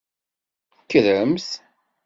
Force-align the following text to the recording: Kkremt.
Kkremt. 0.81 1.47